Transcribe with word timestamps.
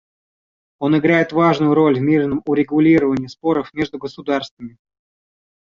Он 0.79 0.97
играет 0.97 1.31
важную 1.31 1.75
роль 1.75 1.99
в 1.99 2.01
мирном 2.01 2.41
урегулировании 2.47 3.27
споров 3.27 3.71
между 3.71 3.99
государствами. 3.99 4.77